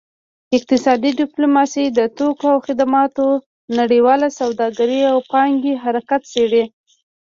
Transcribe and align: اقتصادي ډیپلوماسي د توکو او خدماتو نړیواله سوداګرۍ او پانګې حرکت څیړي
اقتصادي 0.57 1.11
ډیپلوماسي 1.21 1.85
د 1.97 1.99
توکو 2.17 2.45
او 2.53 2.57
خدماتو 2.67 3.25
نړیواله 3.79 4.27
سوداګرۍ 4.39 5.01
او 5.11 5.17
پانګې 5.31 5.73
حرکت 5.83 6.21
څیړي 6.33 6.63